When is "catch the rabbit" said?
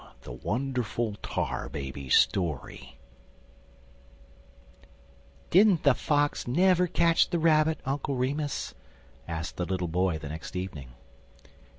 6.87-7.81